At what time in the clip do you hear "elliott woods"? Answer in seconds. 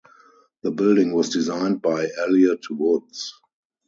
2.17-3.35